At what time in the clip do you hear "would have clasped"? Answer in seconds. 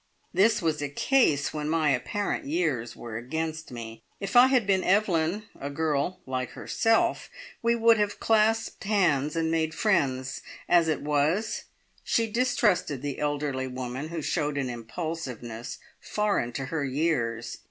7.75-8.83